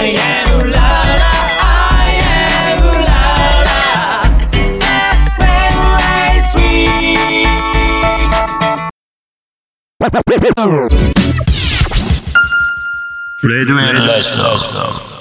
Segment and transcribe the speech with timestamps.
[0.00, 0.90] I am ooh la
[1.22, 1.34] la.
[1.60, 3.22] I am ooh la
[3.68, 3.82] la.
[5.34, 7.50] FMI Sweet.
[13.42, 15.17] Red Red Red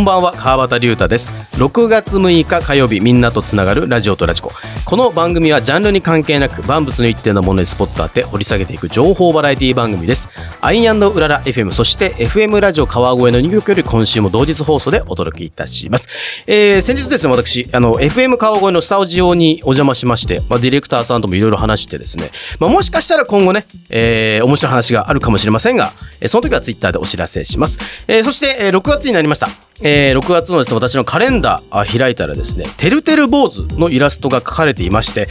[0.00, 1.30] んばんは川端龍太です。
[1.58, 4.50] 6月6日火曜日みんなとつながるラジオとラジコ。
[4.86, 10.30] この番組はジャンルに関係なく万物の一定のものにスポット当て掘り下げていく情報バラエティ番組です。
[10.62, 16.44] アイアンドウララ FM そして FM ラジオ川越の2曲より今週も同日放送でお届けいたします。
[16.46, 29.69] えー、先日ですね私あの FM 川越のスタジオにお邪魔しまして、まあ、ディレクターさんともいろいろ話してですね、まあ、もしかしたら今後ね、えー、面白い話があるかもしれませんが、えその時はツイッターでお知らせします、えー、そして、えー、6月になりました。
[29.82, 35.28] えー、6月のですね、私のカレンダー開いたらですね、てるてる坊主のイラストが描かれていまして、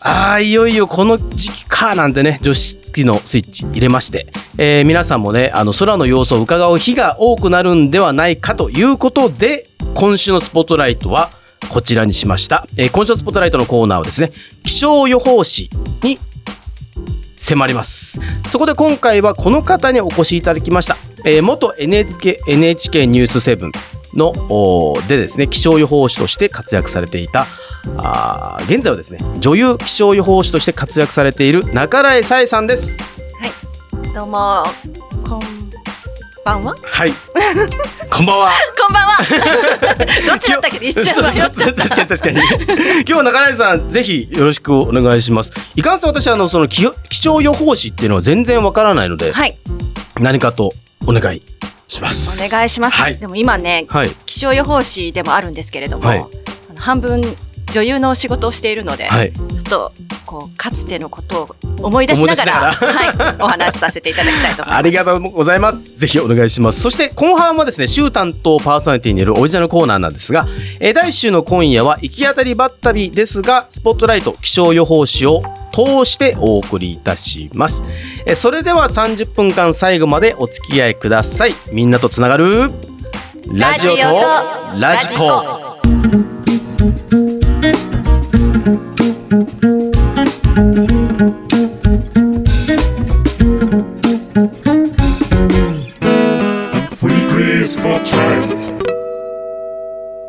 [0.00, 11.30] ああ、いよいよこの時期か、なんてね、除湿機のスイッチ入れまして、えー、皆さんもね、あの、空の様子を伺う日が多くなるんではないかということで、今週のスポットライトは、
[11.68, 12.66] こちらにしました。
[12.76, 14.30] えー、今週のスポットライトのコーナーはですね、
[14.64, 15.68] 気象予報士
[16.02, 16.18] に
[17.36, 18.20] 迫ります。
[18.46, 20.96] そこで今回はこの方にお越しいただきました。
[21.24, 23.70] えー、元 NHK, NHK ニュース7
[24.14, 24.32] の
[25.08, 27.46] でですね気象予報士として活躍されていた
[27.98, 32.98] あ現在はですね女優気象予報士として活躍されている中来さえさんです。
[33.40, 34.14] はい。
[34.14, 34.64] どうも
[35.26, 35.40] こん
[36.44, 36.74] ばんは？
[36.82, 37.12] はい。
[38.10, 38.50] こんばんは。
[38.78, 39.16] こんばんは。
[40.26, 40.86] どっちだったっけ？
[40.86, 42.36] 一瞬迷っ確かに確かに。
[42.36, 45.52] 今日は中来さんぜひよろしくお願いします。
[45.76, 46.82] いかんせん私あのその気
[47.20, 49.56] 象予報士っていうのは全然わからないので、はい、
[50.18, 50.72] 何かと
[51.06, 51.42] お願い
[51.86, 52.44] します。
[52.44, 53.00] お願いします。
[53.00, 56.26] はい、でも今ね、はい、気象予報士でもあるんですけれども、はい、
[56.76, 57.22] 半分
[57.72, 59.92] 女優の仕事をしているので、はい、ちょっと
[60.24, 61.56] こうかつてのことを
[61.86, 64.78] 思い出しながら はい、お話しさせていただきたいと思います。
[64.78, 65.98] ありがとうございます。
[65.98, 66.80] ぜひお願いします。
[66.80, 70.46] そして後半はですね、週担当パーソナリティによるオリジナルコーナーなんですが、
[70.80, 77.82] えー、第1週の今夜は行き当たりばったりですが、スポットライト気象予報士を通してお送りいたします。
[78.26, 81.54] えー、それでは30分間最後までお付き合いください。
[81.72, 82.70] みんなとつながる？
[83.50, 84.02] ラジオと
[84.78, 87.17] ラジコ。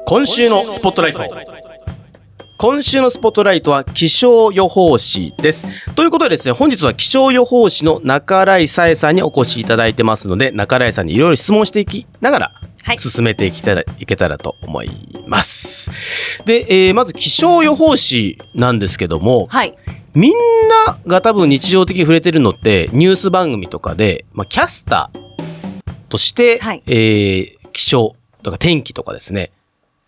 [0.05, 1.23] 今週のスポットライト。
[2.59, 5.95] 今週のスポットライトは気象予報士です。
[5.95, 12.51] ということでですね、本日は気象予報士の中来さえさんにお越しいただいてますので、中来さんにいろいろ質問していきながら、
[12.99, 14.91] 進めていけたら、い、けたらと思い
[15.25, 15.89] ます。
[16.45, 19.75] で、えー、まず気象予報士なんですけども、はい、
[20.19, 20.33] みん
[20.67, 29.53] なが多分日常的に触れてるのって、ニュース番組とかで、まあ、キャスターとして、はい、えー、気象とか天気とかですね、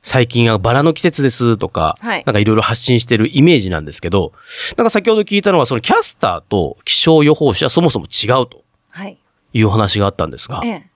[0.01, 4.33] 最近はバラの季節ですとか、はい、なんかいろいろ発信してるイメージなんですけど、
[4.75, 8.65] なんか先ほど聞いたのは、そのキャスターと気象予報士はそもそも違うと。
[8.89, 9.17] はい。
[9.53, 10.59] いう話があったんですが。
[10.65, 10.89] え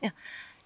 [0.00, 0.12] え。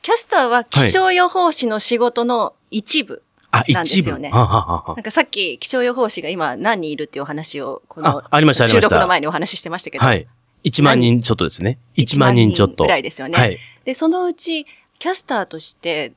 [0.02, 3.24] キャスターは気象予報士の仕事の一部。
[3.68, 4.30] なんですよね。
[4.30, 10.04] はははなんかさっき気象予報士が今何人いるっていうお話を、この収録の前にお話ししてましたけど。
[10.04, 10.26] はい。
[10.64, 11.78] 1万人ちょっとですね。
[11.96, 12.84] 1万人ちょっと。
[12.84, 13.38] ぐらいですよね。
[13.38, 13.58] はい。
[13.84, 14.66] で、そのうち、
[14.98, 16.12] キャスターとして、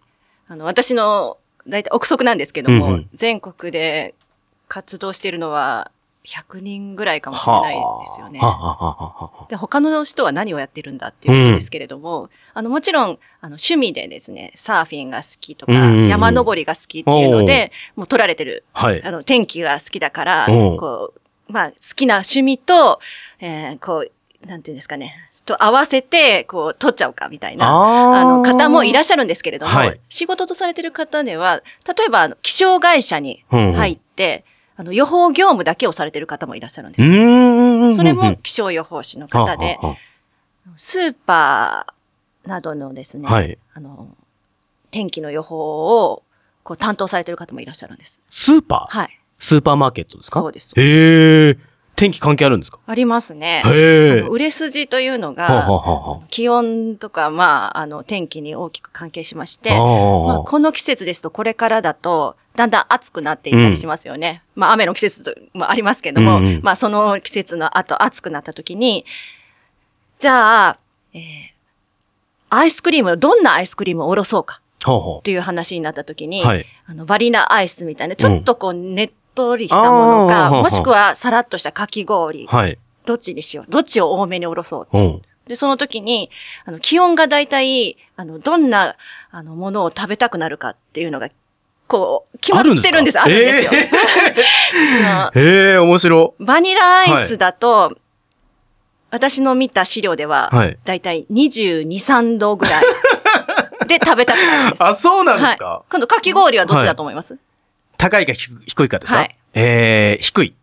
[0.47, 1.37] あの、私の
[1.67, 4.15] 大体憶測なんですけども、うんうん、全国で
[4.67, 5.91] 活動しているのは
[6.25, 8.39] 100人ぐらいかもしれないですよね。
[9.49, 21.13] で他の人は何をやってるんだっていうことですけれども、うん、あのもちろんあの趣味でですね、サーフィンが好きとか、山登りが好きっていうので、もう取られてる、はい、あの天気が好きだから、こ
[21.49, 22.99] う、まあ好きな趣味と、
[23.39, 34.45] えー、こう、なんていうんですかね、と合わせて、こう、取っちゃうかみたいな、あの、方もいらっしゃるんですけれども、はい、仕事とされてる方では、例えば、気象会社に入って、
[34.77, 37.93] あの、予報業務だけをされてる方もいらっしゃるんですよ。
[37.93, 39.77] それも気象予報士の方で、
[40.75, 44.07] スーパーなどのですね、はい、あの、
[44.89, 46.23] 天気の予報を、
[46.63, 48.21] こう、担当されてる方もいらっしゃるんです。
[48.29, 48.97] スーパー？
[48.99, 49.19] はい。
[49.37, 50.39] スーパーマーケットですか？
[50.39, 50.73] そうです。
[50.75, 51.57] へえ。
[52.01, 52.79] 天気関係あるんですか？
[52.87, 53.61] ありますね。
[54.27, 64.41] 売れ筋というのが、気温とか、まあ、あの、天気に大きく関係しまして、まあ、この季節ですと、これからだと、だんだん暑くなっていったりしますよね。
[64.55, 69.05] うん、まあ、雨の季節もありますけども、うん、まあ、その季節の後、暑くなった時に、
[70.17, 70.77] じゃあ、
[71.13, 71.21] えー、
[72.49, 76.65] アイスクリーム、どんなアイスクリームをおろそうかっていう話になった時に、はい。
[76.87, 82.47] あのバリナアイスみたいな、ちょっとこう、ねっとりしたものか、もしくはさらっとしたかき氷、う。
[82.47, 82.77] はい。
[83.05, 83.71] どっちにしよう。
[83.71, 84.97] どっちを多めにおろそう。
[84.97, 85.21] うん。
[85.47, 86.29] で、その時に、
[86.65, 88.95] あの、気温がだいたい、あの、どんな、
[89.31, 91.29] あの、ものを食べたくなるかっていうのが、
[91.87, 93.19] こう、決まってるんです。
[93.19, 93.75] ああるんですすか
[95.25, 96.35] あのへえ、面白。
[96.39, 97.97] バニラアイスだと、
[99.09, 102.83] 私の見た資料では、はいだいたい22、3度ぐらい
[103.87, 104.83] で食べたくなるんです。
[104.85, 105.83] あ、そうなんですはいか。
[105.89, 107.37] 今度、かき氷はどっちだと思います、
[108.01, 109.19] 高いか低低いかですか？
[109.19, 110.55] はいえー、低い。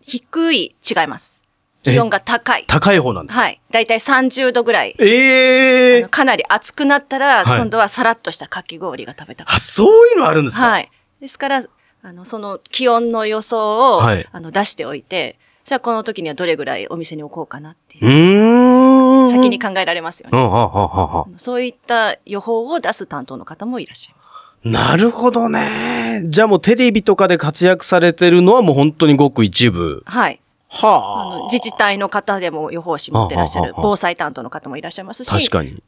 [0.00, 1.44] 低い、違います。
[1.84, 2.64] 気温が高い。
[2.66, 3.42] 高い方なんですか？
[3.42, 3.60] はい。
[3.70, 4.96] だいたい30度ぐらい。
[4.98, 6.08] ええあの。
[6.08, 10.66] かなり暑くなったら、はい今度はさらっとしたかき氷が食べたあ、そういうのあるんですか？
[10.68, 10.90] はい。
[11.20, 11.64] ですから、
[12.02, 18.08] あの、その気温の予想を、はいあの、出しておいて、じゃあこの時にはどれぐらいお店に置こうかなっていうう。
[18.08, 19.30] ーん。
[19.30, 21.38] 先に考えられますよね。
[21.38, 24.31] そういった予報を出す担当の方もいらっしゃいます。
[24.64, 26.22] なるほどね。
[26.24, 30.02] じゃあもうテレビとかで活躍されてるのはもう本当にごく一部。
[30.06, 30.40] はい。
[30.82, 31.38] あはあ。
[31.38, 35.82] の自治体の方でも予報士持ってらっしゃる防災担当の方もいらっしゃいますし、確かに。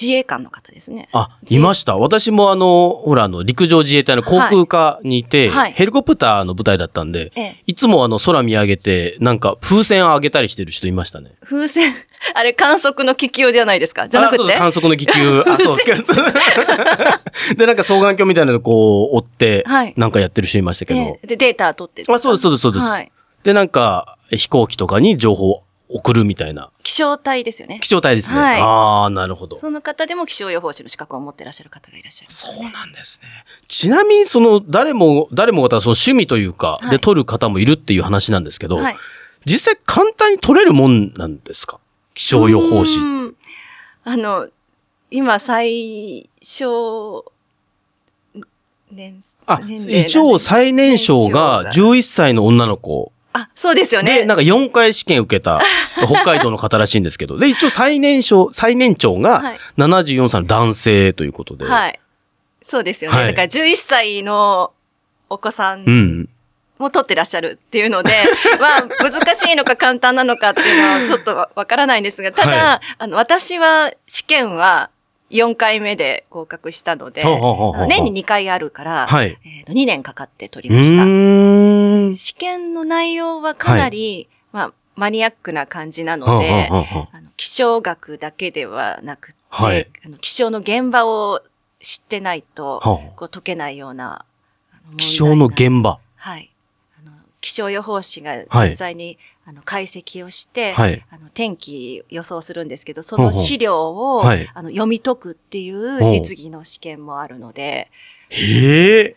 [0.00, 1.08] 自衛官の方ですね。
[1.12, 1.96] あ、いました。
[1.96, 11.32] 私もあの、ほら、あの、陸上自衛隊の航空科にいて、はいヘリコプターの部隊だったんで、ええいつもあの、空見上げて、なんか、風船上げたりしてる人いましたね。
[11.44, 11.92] 風船、
[12.34, 14.08] あれ観測の気球ではないですか？
[14.08, 14.42] じゃなくて？
[14.42, 15.40] あそう観測の気球。
[15.46, 15.76] あ、そう。
[17.56, 21.00] で、なんか双眼鏡みたいなのこう、追って、はいなんかやってる人いましたけど。
[21.00, 22.84] ええで、データ取ってあ、そうです、そうです、そうです。
[22.84, 23.10] はい。
[23.42, 26.70] で、なんか、飛行機とかに情報を送るみたいな。
[26.82, 27.78] 気象隊ですよね。
[27.82, 28.38] 気象隊ですね。
[28.38, 29.56] はいああ、なるほど。
[29.56, 32.54] その方でも気象予報士の資格を持ってらっしゃる方がいらっしゃいます。
[32.56, 33.28] そうなんですね。
[33.68, 38.96] ちなみに、その、誰も、誰もがその趣味というか、はいで撮る方もいるっていう話なんですけど、はい。
[39.44, 41.78] 実際簡単に撮れるもんなんですか？
[42.14, 43.04] 気象予報士う。
[43.04, 43.36] ん
[44.04, 44.48] あの、
[45.10, 47.24] 今最小
[48.90, 53.12] 年、あ、年齢一応最年少が年少11歳の女の子。
[53.36, 54.20] あ、そうですよね。
[54.20, 55.60] で、なんか4回試験受けた
[56.06, 61.64] 北海道の方らしいんですけど、で、一応最年少、最年長がはい74歳の男性ということで。
[61.64, 62.00] はい。
[62.62, 63.16] そうですよね。
[63.18, 64.72] はいだから11歳の
[65.28, 66.28] お子さうんん。
[66.78, 68.12] も取ってらっしゃるっていうので、
[68.60, 74.90] まあ、難しいのか簡単なのかっていうのはちょっとわわからないんですが、ただ、はあの、私は試験は
[75.30, 77.22] 4回目で合格したので、
[77.88, 79.38] 年に2回あるから、はい。
[79.44, 82.16] えーと2年かかって取うりました。
[82.16, 89.88] 試験の内容はかなり、まあ、マニアックな感じなので、はあの気象学だけではなくて、はい。
[90.04, 91.42] あの気象の現場を
[91.80, 94.24] 知ってないと、はあこう解けないような
[94.96, 95.98] 気象の現場。
[96.14, 96.50] はい。
[97.04, 98.68] あの気象予報士がはい。
[98.68, 107.88] 実際に、あの解析をして、はいあの天気予想するんですけど、その資料を、はいあの読み解くっていう実技の試験もあるので、
[108.30, 109.16] へえ。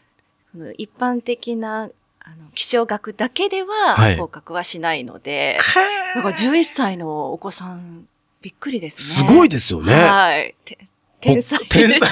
[0.78, 1.90] 一般的な
[2.20, 5.58] あの気象学だけでははい合格はしないので、
[6.16, 8.08] だから11歳のお子さん、
[8.42, 9.36] びっくりですすね。
[9.36, 9.94] ごいですよね。
[9.94, 10.56] はい。
[11.20, 11.70] て天才です。
[11.70, 12.10] 天才。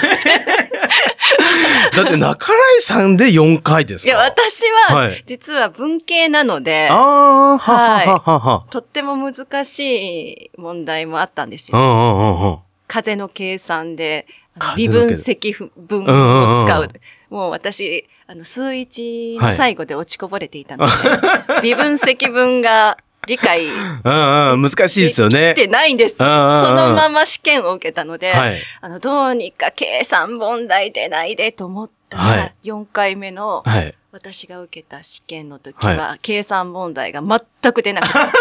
[1.95, 8.65] だって、中来さんで4回ですかいや、私は、はい実は文系なので、ははははは。
[8.69, 11.77] とっても難しい問題もあったんですよ。
[11.77, 12.57] うんうんうんうん。
[12.87, 14.27] 風の計算で、
[14.75, 16.89] 微分積分うんうんうんを使う。
[17.29, 20.91] もう私、あの、数一の最後で落ちこぼれていたので、
[21.63, 25.53] 微分積分が理解うんうん、難しいですよね。
[25.53, 26.17] できてないんです。
[26.17, 33.93] そのまま試験を受けたので、はいあの、どうにか計算問題出ないでと思ったら、はい4回目のはい。
[34.11, 38.19] 私が受けた試験の時は、は計算問題が全く出なかった。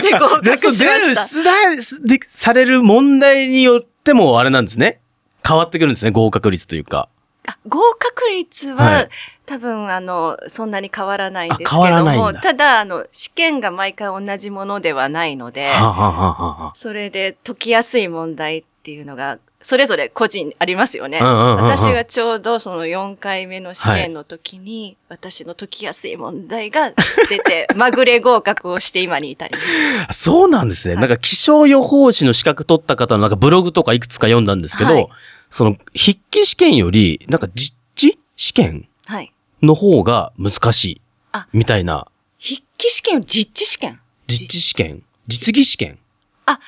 [0.00, 1.22] それで合格しました。
[1.22, 1.82] 出題で
[2.26, 5.00] される問題によっても、あれなんですね。
[5.46, 7.08] 変わってくるんですね、合格率というか。
[7.46, 9.08] あ合格率は、はい
[9.44, 21.20] 多分、あの、そんなに変わらないんですけあ変わらども、ただ、あの、試験が毎回同じものではないので、はあ、はあはあはあ、それで解きやすい問題っていうのが、それぞれ個人ありますよね。
[21.20, 26.90] 私がちょうどその4回目の試験の時に、私の解きやすい問題が
[27.28, 30.18] 出て、まぐれ合格をして今に至ります。
[30.24, 30.96] そうなんですね。
[30.96, 35.08] なんか気象予報士の資格取った方のなんかブログとかいくつか読んだんですけど、はい
[35.52, 39.34] その筆記試験より、なんか実地試験はい。
[39.60, 41.00] の方が難しい
[41.32, 41.46] あ。
[41.52, 42.08] みたいな。
[42.40, 45.98] 筆記試験より実地試験実地試験実技試験
[46.46, 46.58] あ、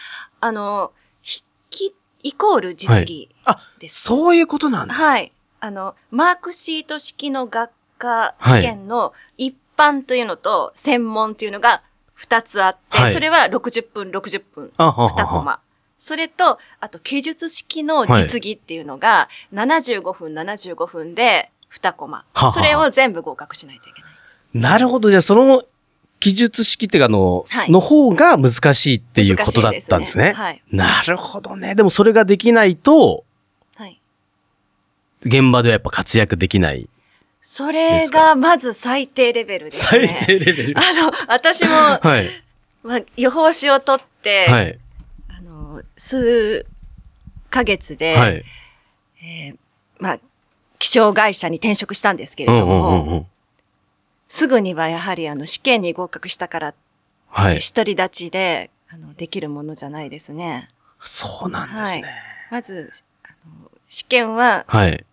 [0.40, 4.02] あの、筆記イコール実技あ、です。
[4.02, 4.92] そういうことなんだ。
[4.92, 5.32] はい。
[5.60, 11.82] あの、マークシート式の学科試験の一般というのと専門というのが
[12.20, 15.60] 2つあって、はいそれは60分、60分、あははは2コマ。
[15.98, 22.52] それと、あと、記述式の実技っていうのが、75分、75分で2コマはは。
[22.52, 24.42] それを全部合格しないといけないです。
[24.52, 25.10] なるほど。
[25.10, 25.62] じゃあ、その
[26.20, 30.24] 記述式っていうか、あの、はいの方が難しいっていうことだったんですね。
[30.24, 31.74] すねはいなるほどね。
[31.74, 33.24] でもそれができないと、
[33.76, 34.00] はい。
[35.22, 36.88] 現場ではやっぱ活躍できない。
[37.42, 40.24] それが、まず最低レベルです最ね。
[40.26, 40.74] 低レベル。
[40.78, 42.30] あの、私も、はい。
[42.82, 44.78] まあ、予報士を取って、はい。
[45.96, 46.66] 数
[47.50, 48.44] ヶ月で、はい。
[49.98, 50.18] まあ、
[50.78, 53.26] 気象会社に転職したんですけれども、うんうんうんうん。
[54.28, 56.74] すぐにはやはりあの試験に合格したから、
[57.28, 57.60] はい。
[57.60, 60.68] 独り立ちであのできるものじゃないですね。
[61.00, 62.04] そうなんですね。
[62.50, 62.90] まず、
[63.24, 65.04] あの試験ははい。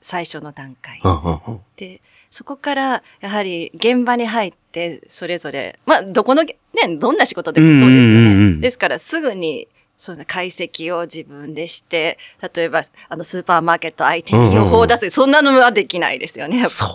[0.00, 1.00] 最初の段階。
[1.02, 2.00] うんうんうんで、
[2.36, 6.54] そこからやはり現場に入ってそれぞれ、まあどこの、ね、
[6.98, 8.60] どんな仕事でもそうですようんうんうんうんね。
[8.60, 12.18] ですからすぐにそうな解析を自分でして、
[12.54, 16.66] 例えばあのスーパーマーケット相手に予報を出す、そんなのはできないですよね。
[16.66, 16.88] そう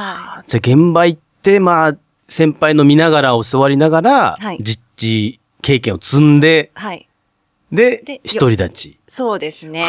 [0.00, 6.80] なんはじゃあ現場行って、まあ、先輩の見ながら教わりながら、はい実地経験を積んで、い。
[6.80, 7.08] はい。
[7.70, 8.98] で、で独り立ち。
[9.06, 9.86] そうですね。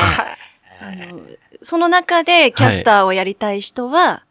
[0.80, 1.22] あの
[1.64, 4.25] その中でキャスターをやりたい人は、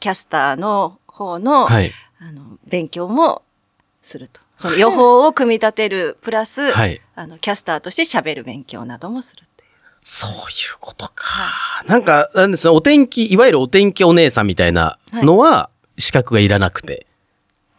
[0.00, 1.92] キャスターの方の、はい。
[2.20, 3.42] あの勉強も
[4.02, 4.40] すると。
[4.58, 9.70] その予報を組み立てる、プラス、はいあの、キャスターとして喋る勉強などもするという。
[10.02, 10.34] そうい
[10.74, 11.84] うことか。
[11.86, 17.06] なんか、なんですね、お天気、いわゆるお天気お姉さんみたいなのは、資格がいらなくて。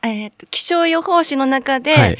[0.03, 2.17] えっ、と、気象予報士の中で、はい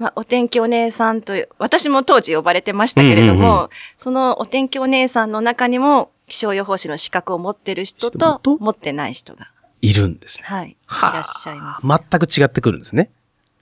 [0.00, 9.50] まあ、お天気お姉さんという、私も当時呼ばれてましたけれども、うんうんうんそのお天気お姉さんの中にも、気象予報士の資格を持ってる人と、持ってない人が、
[9.82, 10.44] いるんですね。
[10.46, 11.86] はい、いはあらっしゃいます。
[11.86, 13.10] 全く違ってくるんですね。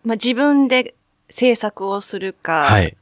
[0.04, 0.94] まあ、自分で
[1.28, 2.96] 制作をするか、はい。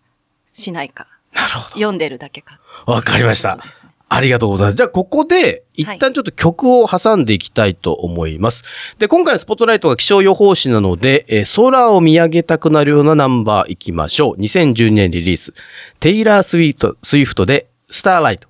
[0.55, 2.59] しないか、なるほ読んでるだけか。
[2.87, 2.93] ど。
[2.95, 3.63] わかりましたね。
[4.09, 4.77] ありがとうございます。
[4.77, 8.97] じゃあ、ここで、一旦ちょっと曲を挟んでいきたいと思います。
[8.99, 14.41] で、今回のスポットライトが気象予報士なので、えー空を見上げたくなるようなナンバーいきましょう。
[14.41, 15.55] 2012年リリース。
[15.99, 18.49] テイラー・スウィート、スウィフトで、 Starlight。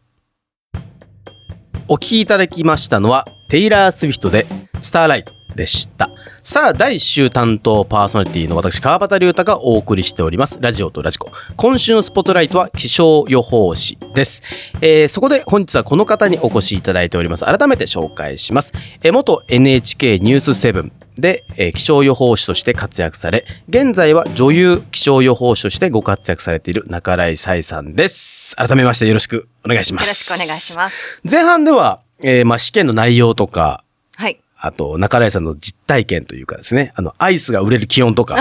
[1.88, 4.46] お聴きいただきましたのは、テイラー・スウィフトで、
[4.82, 6.10] Starlight でした。
[6.48, 10.58] さあ、第1週担当パーソナリティの私、川端隆太がお送りしております。
[10.60, 11.32] ラジオとラジコ。
[11.56, 14.44] 今週のスポットライトは気象予報士です。
[14.80, 17.44] えーそこで本日はこの方にお越しいただいております。
[17.44, 18.72] 改めて紹介します。
[19.02, 28.54] えー元 NHK ニュース7で、えー気象予報士として活躍され、現在は女優気象予報士としてご活躍されている中来彩さんです。
[28.54, 30.30] 改めましてよろしくお願いします。
[30.32, 31.20] よろしくお願いします。
[31.28, 33.82] 前半では、えーまあ、試験の内容とか、
[34.14, 34.38] はい。
[34.58, 38.36] あと、中来さんの実体験というかですね、あの、アイスが売れる気温とか、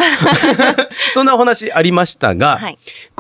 [1.14, 2.78] そんなお話ありましたが、はい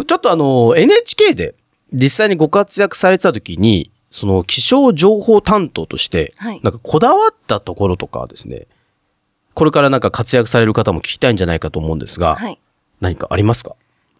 [0.07, 1.55] ちょっとあの、NHK で
[1.91, 8.67] 実際にご活躍されてた時に、その気象情報担当として、はいなんかこだわったところとかですね、
[9.53, 12.59] これからなんか活躍される方も聞きたいんじゃないかと思うんですが、はい。
[13.01, 13.75] 何かありますか？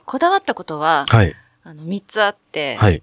[0.05, 1.33] こだわったことは、はい。
[1.63, 3.01] あの、三つあって、はい。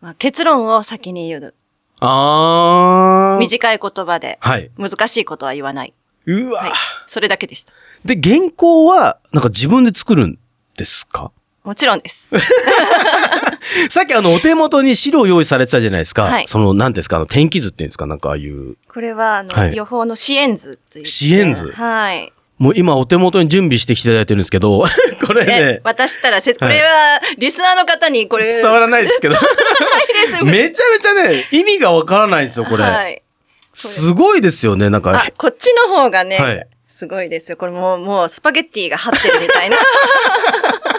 [0.00, 1.54] まあ、結論を先に言う。
[2.00, 3.38] あー。
[3.38, 4.70] 短い言葉で、はい。
[4.78, 5.94] 難しいことは言わない。
[6.26, 6.72] うわ、はい。
[7.06, 7.72] それだけでした。
[8.04, 10.38] で、原稿は、なんか自分で作るん
[10.76, 11.30] ですか？
[11.64, 12.36] もちろんです。
[13.90, 16.22] さっきあの、お手元に資料用意されてたじゃないですか。
[16.24, 18.76] はいその、何ですか、あの、天気図っていうんですか、なんかああいう。
[18.88, 21.04] これは、あの、はい予報の支援図という。
[21.06, 22.32] 支援図はい。
[22.58, 24.84] もう今お手元に準備してきていただいてるんですけど、
[25.26, 29.42] これえね、、渡したらせ、これは、リスナーの方にこれ、伝わらないですけど、ない
[30.30, 30.44] です。
[30.44, 32.84] めちゃめちゃね、意味がわからないんですよ、これ。
[32.84, 33.22] はい。
[33.74, 37.58] すごいですよね、なんかあ。、こっちの方がね、はいすごいですよ。
[37.58, 39.76] これもう、もう、スパゲッティが張ってるみたいな。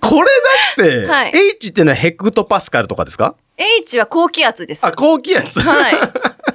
[0.00, 0.28] これ
[0.76, 4.86] だって、はい H っていうのはヘクトパスカルとかですか？H は高気圧です。
[4.86, 5.60] あ、高気圧。
[5.60, 5.94] はい。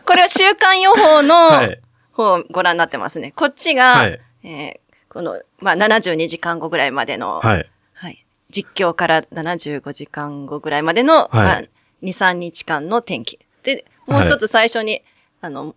[0.05, 1.79] これは週間予報のはい
[2.17, 3.31] 方をご覧になってますね。
[3.35, 7.69] こっちが、はいえーこの、まあ、72時間後ぐらいまでの、はい。
[7.93, 8.25] はい。
[8.51, 11.67] 実況から75時間後ぐらいまでの、まあ、2、
[12.03, 13.39] 3日間の天気。
[13.63, 15.01] で、もう一つ最初に、
[15.41, 15.75] あの、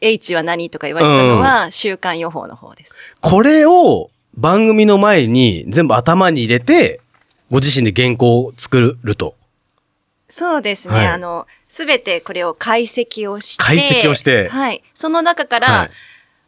[0.00, 2.96] H は何とか言われたのは、週間予報の方です。
[3.20, 7.00] これを番組の前に全部頭に入れて、
[7.50, 9.34] ご自身で原稿を作ると。
[10.34, 10.94] そうですね。
[10.96, 13.62] はいあの、すべてこれを解析をして。
[13.64, 14.82] 解析をしてはい。
[14.94, 15.90] その中かはらい、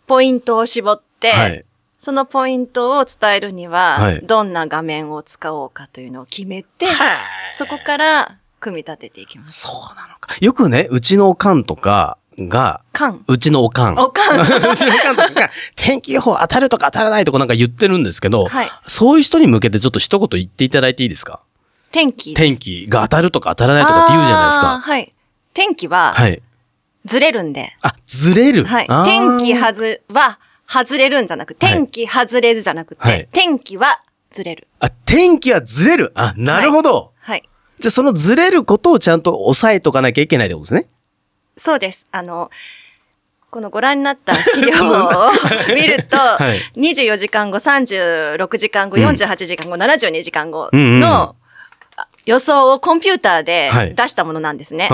[0.06, 1.64] ポイントを絞って、はい。
[1.98, 6.86] そのポイントを伝えるには、はいどんな画面を使おうかというのを決めて、
[7.52, 9.60] そこから組み立てていきます。
[9.66, 10.34] そうなのか。
[10.40, 13.22] よくね、うちのおかんとか、が、かん。
[13.28, 13.98] うちのおかん。
[13.98, 14.40] おかん。
[14.42, 21.40] うちのおかんとかが、天気予報当たるとか当たらないとかなんか言ってるんですけど、はいそういう人に向けてちょっと一言言っていただいていいですか？
[21.94, 22.34] 天気。
[22.34, 24.80] 天気が当たるとか当たらないとかって言うじゃないですか。
[24.80, 25.14] はい。
[25.54, 26.42] 天気は、はい。
[27.04, 27.76] ずれるんで。
[27.82, 28.64] あ、ずれる？
[28.64, 28.86] はい。
[29.04, 34.66] 天気はず、は、外れるんじゃなく天気外れるじゃなくて、はい天気はずれる。
[34.80, 36.10] あ、天気はずれる？
[36.16, 37.12] あ、なるほど。
[37.20, 37.48] はい。
[37.78, 40.86] じゃあそのずれることをちゃんと抑えとかなきゃいけないってことですね。
[41.56, 42.08] そうです。
[42.10, 42.50] あの、
[43.52, 45.30] このご覧になった資料を
[45.72, 51.34] 見ると、はい24時間後、36時間後、48時間後、72時間後うんうんうん
[52.26, 54.88] 予想をコンピューターではい出したものなんですね。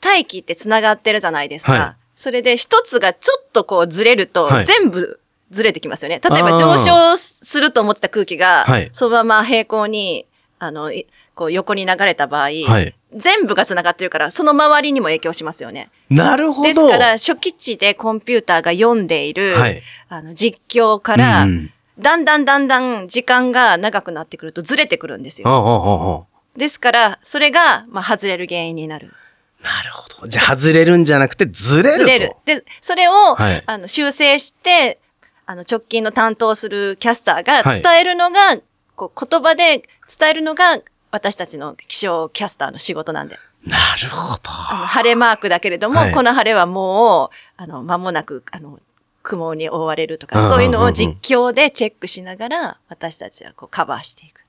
[0.00, 1.72] 大気って繋がってるじゃないですか。
[1.72, 6.20] はいそれで一つがちょっとこうずれるとはい全部ずれてきますよね。
[6.28, 10.26] 例えば上昇すると思った空気がはい、そのまま平行に、
[10.58, 15.90] あの、いこう横に流れた場合、はい全部が繋がってるから、その周りにも影響しますよね。
[16.10, 16.68] なるほど。
[16.68, 26.28] ですから、初期値でコンピューターが読んでいる、はいあの実況から、うんうんだんだんだんだん時間が長くなってくるとずれてくるんですよ。
[26.58, 29.14] ですから、それが、まあ、外れる原因になる。
[29.62, 30.28] なるほど。
[30.28, 32.02] じゃあ外れるんじゃなくてずれると。
[32.04, 32.36] ずれる。
[32.44, 35.00] で、それを、はいあの修正して、
[35.46, 38.58] あの直近の担当するキャスターがはい伝えるのが、
[38.96, 39.82] こう言葉で
[40.18, 43.38] 伝えるのが私たちの気象キャスターの仕事なんで。
[43.64, 44.50] なるほど。
[44.50, 48.78] 晴れマークだけれども、はいこの晴れはもう、あの、間もなく、あの、
[49.22, 54.40] 雲に覆われるとか、そういうのを実況でチェックしながら、私たちはこうカバーしていく。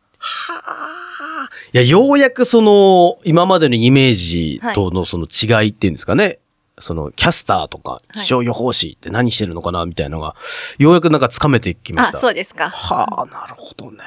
[1.73, 6.39] いや、ようやくその、今までのイメージとのその違いっていうんですかね。
[6.77, 10.35] その、キャスターとか、気象予報士って何してるのかなみたいなのが、
[10.77, 12.17] ようやくなんかつかめてきまあし、た。
[12.17, 12.69] そうですか。
[12.69, 13.99] はあ、なるほどね。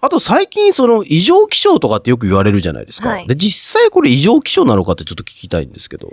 [0.00, 3.10] あと最近その異常気象とかってよく言われるじゃないですか。
[3.10, 6.12] はいで、実際これ異常気象なのかってちょっと聞きたいんですけど。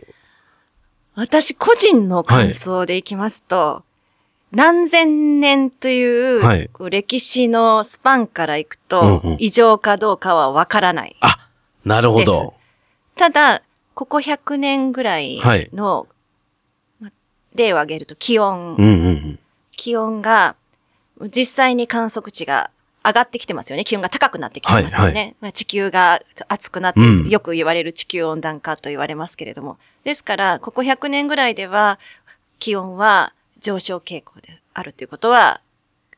[1.15, 3.83] 私個人の感想でいきますと、
[4.51, 6.03] 何千年とい
[6.39, 11.15] う,、はいこう歴史のスパンからいくと、うんうん異常かどうかはわからない。
[11.21, 11.49] あ、
[11.85, 12.53] なるほど。
[13.15, 13.61] ただ、
[13.93, 15.39] ここ100年ぐらい
[15.73, 16.07] の、
[16.99, 17.09] ま
[17.55, 19.39] 例を挙げると気温、うんうんうん。
[19.71, 20.55] 気温が
[21.21, 22.69] 実際に観測値が
[23.05, 23.83] 上がってきてますよね。
[23.83, 25.21] 気温が高くなってきてますよね。
[25.21, 29.77] はいまあ、地球がちょ熱くなってる、うんよく言われる地球温暖化と言われますけれども。
[30.03, 31.99] ですから、ここ100年ぐらいでは
[32.57, 35.61] 気温は上昇傾向であるということは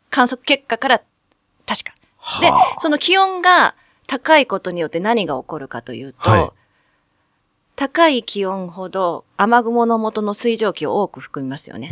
[0.10, 1.02] 観測結果から
[1.66, 1.96] 確か。
[2.42, 3.76] では、その気温が
[4.08, 6.52] 高いことによって何が起こるかというと、はい。
[7.78, 11.88] 高い気温ほど雨雲の元の水蒸気を多く含みますよね。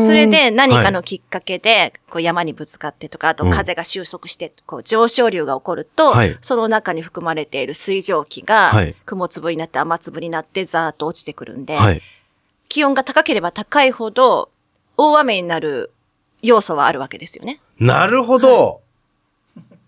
[0.00, 6.36] それで何かはいのきっかけで、こう山にぶつかってとか、あとうん風が収束して、こう上昇流が起こると、はい。
[6.40, 12.02] その中に含まれている水蒸気がはい、雲粒になって雨粒になってザーッと落ちてくるんで、はい。
[12.70, 14.48] 気温が高ければ高いほど、
[14.96, 15.92] 大雨になる
[16.40, 17.60] 要素はあるわけですよね。
[17.78, 18.80] なるほど。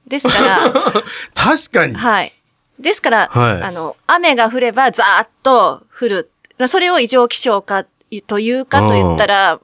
[0.08, 0.72] ですから、
[1.32, 1.94] 確かに。
[1.94, 2.32] はい。
[2.80, 6.30] ですから、はいあの、雨が降ればザーッと降る。
[6.66, 7.86] それを異常気象か
[8.26, 9.60] というかと言ったら、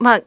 [0.00, 0.20] まあ、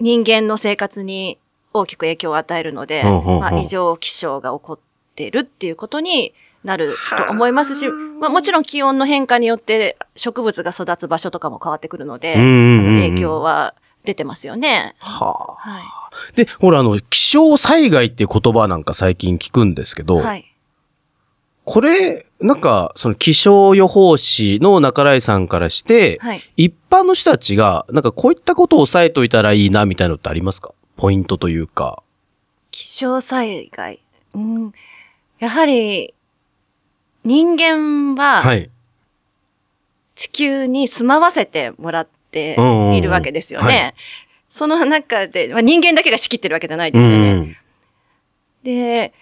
[0.00, 1.38] 人間の生活に
[1.74, 4.78] 大きく影響を与えるので、まあ、異常気象が起こっ
[5.14, 6.32] ているっていうことに
[6.64, 14.94] なると思いますし、まあ、もちろん気温の変化によって植物が育つ場所とかも変わってくるので、影響は出てますよね。
[15.00, 15.70] はあ。
[15.70, 20.22] はで、ほら、あの、気象災害って言葉なんか最近聞くんですけど、い。
[20.22, 20.52] はい。
[21.64, 30.72] これ、なんか、その気象予報士の中井さんからして、はい一般の人たちが、なんかこういったことを押さえといたらいいな、みたいなのってありますか？
[30.96, 32.02] ポイントというか。
[32.70, 34.00] 気象災害。
[34.34, 34.72] うん。
[35.38, 36.14] やはり、
[37.26, 38.42] 人間は。
[38.42, 38.70] はい
[40.14, 42.56] 地球に住まわせてもらって
[42.94, 43.66] いるわけですよね。
[43.66, 43.94] はい
[44.48, 47.32] その中で、まあ、人間だけが仕切ってるわけじゃないですよね。
[47.32, 47.56] うん
[48.62, 49.12] で、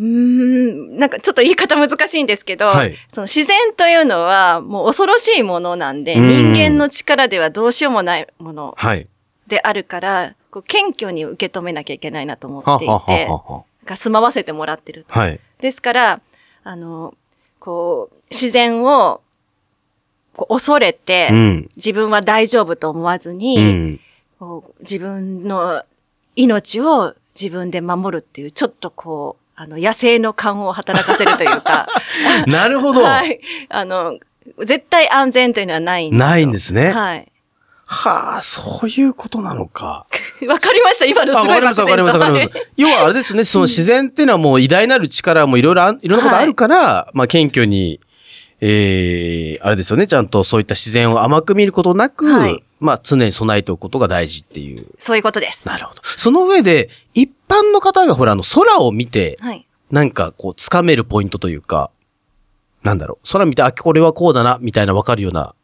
[0.00, 9.06] うーん、なんかちょっと言い方難しいんですけど、はいその自然というのはもう恐ろしいものなんで、うん人間の力ではどうしようもないものはい。
[9.46, 13.64] であるから、こう謙虚に受け止めなきゃいけないなと思っていはははて、はは。
[13.84, 15.12] が住まわせてもらってると。
[15.12, 15.38] はい。
[15.60, 16.20] ですから、
[16.64, 17.14] あの、
[17.64, 19.22] こう、自然を
[20.50, 21.70] 恐れて、うん。
[21.76, 24.00] 自分は大丈夫と思わずに、うん。
[24.80, 25.82] 自分の
[26.36, 31.88] 命を自分で守るっていう、ちょっとこう、あの、野生の勘を働かせるというか、
[32.46, 33.02] なるほど。
[33.02, 33.40] はい。
[33.70, 34.18] あの、
[34.58, 36.92] 絶対安全というのはないんですよないんですね。
[36.92, 37.32] はい。
[37.86, 40.06] はあ、そういうことなのか。
[40.48, 42.68] わかりました今のあ、すごいわかります、わかります、わかります。
[42.76, 48.00] 要はあれですね、その自然っていうのはもう偉大なる力もいろいろあ、いろんなことあるから、まあ謙虚に、
[48.60, 50.06] えー、あれですよね。
[50.06, 54.86] ちゃんとそういった自然を甘く見ることなく、はいまあ常に備えておくことが大事っていう。
[54.98, 55.68] そういうことです。
[55.68, 56.02] なるほど。
[56.04, 59.66] その上で、一般の方がほら、あの、空を見て、はい。
[59.90, 61.90] なんかこう、掴めるポイントというか、
[62.82, 63.32] なんだろう。
[63.32, 65.54] 空見て、あ、これはこうだな、みたいなわかるような、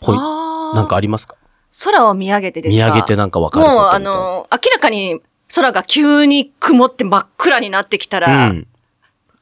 [0.00, 1.36] ポイント、なんかありますか？
[1.84, 2.86] 空を見上げてですか？
[2.86, 5.20] 見上げてなんかわかるもう、あの、明らかに
[5.54, 8.66] 空が急に曇って真っ暗になってきたら、うん。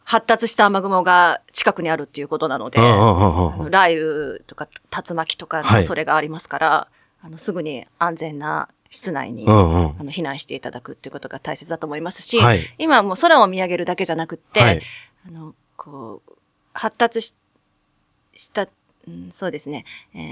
[0.05, 5.77] 発達した雨雲が近くにあるっていうことなので、雷雨とか竜巻とかのはい。
[5.79, 6.89] 恐れがありますから、
[7.23, 9.97] あのすぐに安全な室内に、うんうん。
[9.99, 12.61] あの避難していただくっていうことが大切だと思いますし、はい。
[12.79, 14.83] 今はもう空を見上げるだけじゃなくって、はい。
[15.27, 16.33] あの、こう、
[16.73, 17.35] 発達し
[18.33, 18.69] した、
[19.09, 20.23] うんそうですね、えー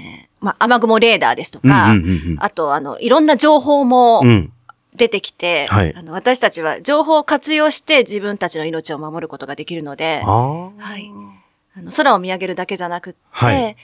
[0.41, 4.51] まあ、雨雲レーダーですとか、うんうんうんうんあと、あの、いろんな情報もうん。
[4.97, 10.21] 出てきて、はいあの私たちは情報を活用して自分たちの命を守ることができるので。
[10.23, 11.11] はい。
[11.77, 13.75] あの、空を見上げるだけじゃなくって、はい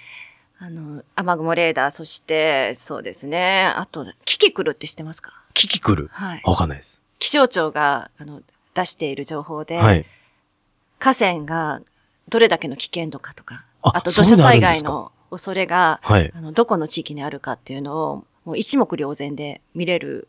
[0.59, 5.33] あの、雨雲レーダー、そして、そうですね、あと、キキクルって知ってますか？
[5.53, 6.09] キキ来る。
[6.13, 7.01] はいわかんないです。
[7.19, 8.41] 気象庁が、あの、
[8.73, 10.05] 出している情報で、はい。
[10.97, 11.81] 河川が
[12.29, 20.27] どれだけの危険度かとか、ああと土砂災害の恐れが、はいあの、どこの地域にあるかっていうのを、もう一目瞭然で見れる。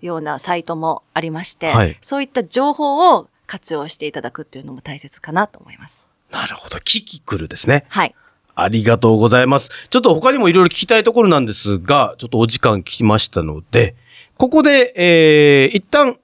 [0.00, 6.08] ようなサイトもありまして、はいそういった情報を活用していただくっていうのも大切かなと思います。
[6.30, 6.78] なるほど。
[6.80, 7.84] キキ来るですね。
[7.88, 8.14] はい。
[8.56, 9.88] ありがとうございます。
[9.90, 13.96] ちょっと他にもいろいろ聞きたいところなんですが、ちょっとお時間来ましたので、
[14.36, 16.18] ここで、えー、一旦、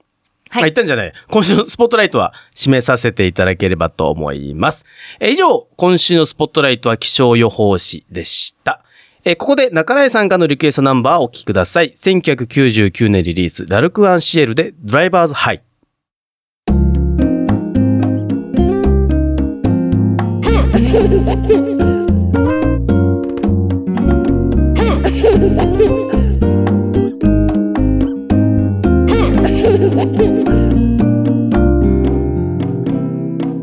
[0.51, 1.13] はいあ、一旦じゃない。
[1.29, 4.85] 今週のスポットライトは締めさせていただければと思います。
[5.21, 8.83] え以上、今週のスポットライトは気象予報士でした。
[9.23, 11.91] えここで中来さんからのリクエストナンバーをお聞きください。
[11.91, 15.63] 1999年リリース、ラルクアンシエルでドライバーズハイ。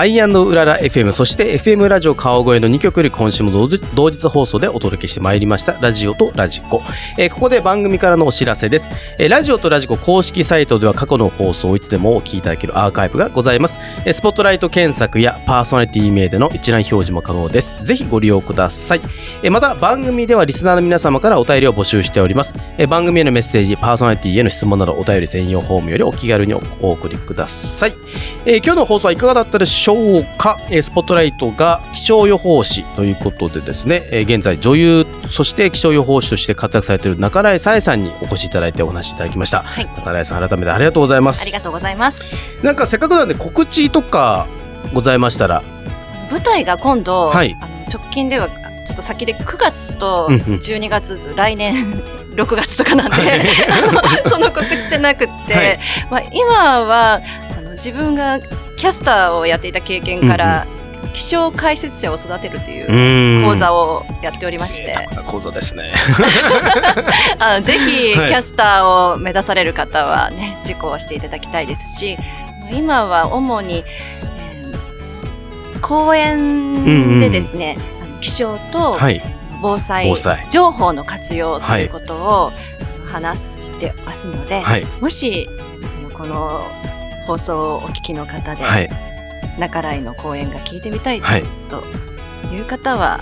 [0.00, 3.66] アイアンドウララ FM、そして FM ラジオ川越の2曲より今週も同
[4.10, 6.84] 日放送でお届けしてまいりました、ラジオとラジコ。
[7.18, 13.80] えーここで番組からのお知らせです、えーラジオとラジコ公式サイトでは過去の放送をいつでもお聞きいただけるアーカイブがございます。
[14.06, 17.76] えースポットライト検索やパーソナリティ名での一覧表示も可能です。
[17.82, 19.00] ぜひご利用ください。
[19.42, 22.54] えーまた番組ではリスナーの皆様からお便りを募集しております。
[22.76, 27.96] えー番組へのメッセージ、パーソナリティへの質問などお便り専用フォームよりお気軽におお送りください。
[28.46, 29.87] えー今日の放送はいかがだったでしょう
[30.38, 39.62] か、えースポットライトが気象予報士ということでですね、えー現在女優、そして気象予報士として活躍されている中来さえさんにお越しいただいてお話しいただきました。
[39.62, 39.86] はい。
[39.96, 41.42] 中来さん改めてありがとうございます。
[41.42, 42.34] ありがとうございます。
[42.62, 44.48] なんかせっかくなんで告知とか
[44.92, 45.62] ございましたら、
[46.30, 47.56] 舞台が今度、はい。
[47.60, 48.48] あの直近では
[48.86, 50.40] ちょっと先で9月とうんうん。
[50.56, 52.02] 12月、来年
[52.36, 53.16] 6月とかなんで、
[54.28, 55.78] その告知じゃなくって、はい。
[56.10, 57.20] まあ、今は
[57.56, 58.38] あの自分が
[58.78, 60.66] キャスターをやっていた経験から、
[61.14, 64.94] 気象解説者を育てるという講座をやっておりまして、
[65.26, 65.92] 講座ですね。
[67.38, 68.30] あのぜひキはい。
[68.32, 72.18] ャスターを目指される方はね、受講していただきたいですし、
[72.70, 73.84] 今は主に、
[74.22, 74.78] えー
[75.80, 79.22] 講演でですね、あの気象とはい。
[79.62, 80.12] 防災
[80.50, 82.52] 情報の活用ということを
[83.10, 84.84] 話してますので、はい。
[85.00, 85.48] もし
[86.14, 86.64] この
[87.28, 88.88] 放送をお聞きの方で、はい。
[89.58, 91.44] 中来の講演が聞いてみたいはい。
[91.68, 91.84] と
[92.50, 93.20] いう方は、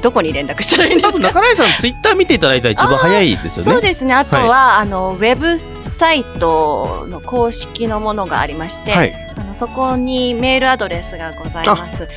[0.00, 1.18] どこに連絡したらいいんですか？
[1.18, 3.72] 中来さんツイッター見ていただいたら一番早いですよね。
[3.72, 4.14] そうですね。
[4.14, 9.14] あとは、あの、ウェブサイトの公式のものがありまして、はい。
[9.36, 12.08] あのそこにメールアドレスがございます。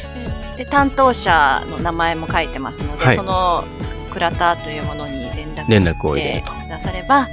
[0.58, 3.66] で、担当者の名前も書いてますので、はいその、
[4.12, 7.28] 倉田というものに連絡連してくだされば、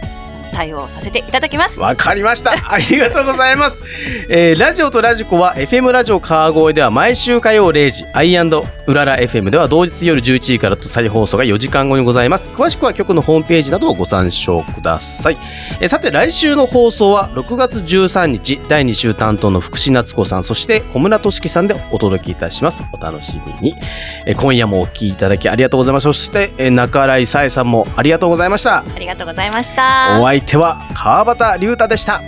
[0.52, 1.80] 対応させていただきます。
[1.80, 2.52] わかりました。
[2.72, 3.82] ありがとうございます。
[4.28, 8.36] えーラジオとラジコは FM ラジオ川越では毎週火曜0時、アイ
[8.86, 12.50] うらら FM では同日夜11時からと再放送が4時間後にございます。
[12.50, 15.38] 詳しくは局のホームページなどをご参照ください。
[15.80, 22.82] えーさて来週の放送は6月13日、第2週担当の福士夏子さん、そして小村俊樹さんでお届けいたします。
[22.92, 23.74] お楽しみに。
[24.26, 26.08] えー今夜もお聞きいただきありがとうございました。
[26.08, 28.78] そして、えー中新井さえさんもありがとうございました。
[28.78, 30.18] ありがとうございました。
[30.20, 32.22] お相手は川端龍太でした。